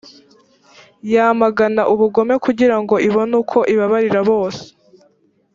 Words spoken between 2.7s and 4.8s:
ngo ibone uko ibabarira bose